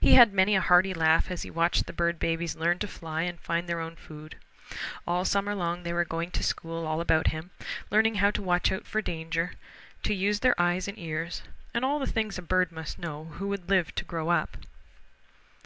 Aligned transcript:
He 0.00 0.14
had 0.14 0.32
many 0.32 0.56
a 0.56 0.62
hearty 0.62 0.94
laugh 0.94 1.30
as 1.30 1.42
he 1.42 1.50
watched 1.50 1.84
the 1.84 1.92
bird 1.92 2.18
babies 2.18 2.56
learn 2.56 2.78
to 2.78 2.88
fly 2.88 3.24
and 3.24 3.36
to 3.36 3.44
find 3.44 3.68
their 3.68 3.78
own 3.78 3.94
food. 3.94 4.36
All 5.06 5.26
summer 5.26 5.54
long 5.54 5.82
they 5.82 5.92
were 5.92 6.06
going 6.06 6.30
to 6.30 6.42
school 6.42 6.86
all 6.86 6.98
about 6.98 7.26
him, 7.26 7.50
learning 7.90 8.14
how 8.14 8.30
to 8.30 8.40
watch 8.40 8.72
out 8.72 8.86
for 8.86 9.02
danger, 9.02 9.52
to 10.04 10.14
use 10.14 10.40
their 10.40 10.58
eyes 10.58 10.88
and 10.88 10.98
ears, 10.98 11.42
and 11.74 11.84
all 11.84 11.98
the 11.98 12.06
things 12.06 12.38
a 12.38 12.42
bird 12.42 12.72
must 12.72 12.98
know 12.98 13.24
who 13.32 13.48
would 13.48 13.68
live 13.68 13.94
to 13.96 14.04
grow 14.06 14.30
up. 14.30 14.56